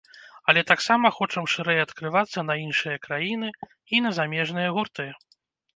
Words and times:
Але 0.51 0.61
таксама 0.71 1.11
хочам 1.17 1.45
шырэй 1.57 1.81
адкрывацца 1.85 2.47
на 2.49 2.53
іншыя 2.65 2.97
краіны 3.07 3.55
і 3.95 4.05
на 4.09 4.19
замежныя 4.21 4.69
гурты. 4.81 5.07